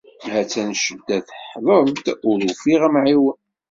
Ha-tt-an 0.31 0.71
ccedda 0.77 1.17
teḥḍer-d, 1.27 2.05
ur 2.29 2.37
ufiɣ 2.49 2.81
amɛiwen. 2.87 3.39